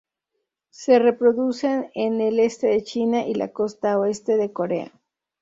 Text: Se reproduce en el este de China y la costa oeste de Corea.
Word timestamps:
Se 0.71 0.97
reproduce 0.97 1.91
en 1.93 2.21
el 2.21 2.39
este 2.39 2.65
de 2.65 2.83
China 2.83 3.27
y 3.27 3.35
la 3.35 3.49
costa 3.53 3.99
oeste 3.99 4.35
de 4.35 4.51
Corea. 4.51 4.91